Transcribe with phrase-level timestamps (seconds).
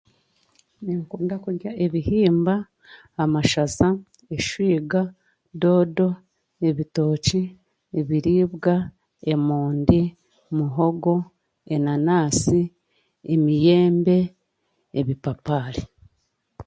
[0.83, 2.55] Ninkunda kurya ebihimba,
[3.23, 3.87] amashaza,
[4.37, 5.01] eshwiga,
[5.61, 6.09] doodo,
[6.67, 7.41] ebitooki,
[7.99, 8.75] ebiriibwa,
[9.33, 10.01] emondi,
[10.57, 11.15] muhogo,
[11.75, 12.61] enanansi,
[13.33, 14.17] emiyembe,
[14.99, 15.83] ebipapaari.